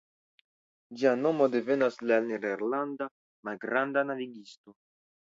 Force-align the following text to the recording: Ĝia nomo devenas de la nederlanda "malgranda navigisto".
Ĝia 1.01 1.11
nomo 1.25 1.47
devenas 1.55 1.99
de 2.01 2.07
la 2.11 2.17
nederlanda 2.29 3.09
"malgranda 3.49 4.05
navigisto". 4.13 4.75